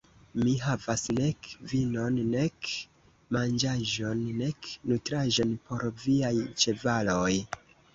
[0.45, 2.73] Mi havas nek vinon, nek
[3.39, 7.35] manĝaĵon, nek nutraĵon por viaj ĉevaloj.